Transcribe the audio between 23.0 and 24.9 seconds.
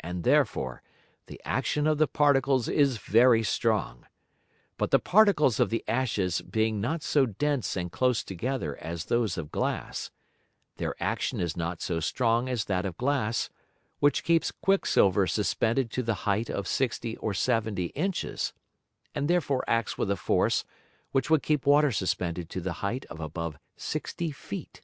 of above 60 Feet.